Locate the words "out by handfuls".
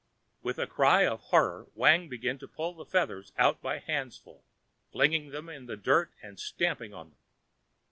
3.37-4.43